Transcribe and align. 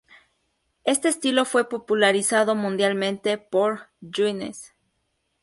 Este 0.83 1.09
estilo 1.09 1.45
fue 1.45 1.69
popularizado 1.69 2.55
mundialmente 2.55 3.37
por 3.37 3.89
Guinness. 3.99 4.73